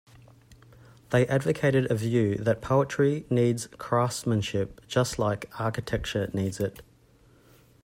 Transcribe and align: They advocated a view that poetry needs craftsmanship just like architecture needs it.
They 1.11 1.27
advocated 1.27 1.91
a 1.91 1.95
view 1.95 2.33
that 2.37 2.59
poetry 2.59 3.27
needs 3.29 3.67
craftsmanship 3.77 4.81
just 4.87 5.19
like 5.19 5.45
architecture 5.59 6.27
needs 6.33 6.59
it. 6.59 6.81